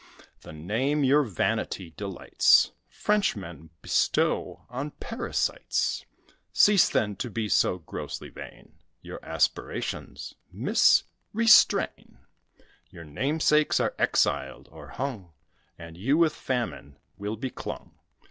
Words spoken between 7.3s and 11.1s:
so grossly vain, Your aspirations, Miss,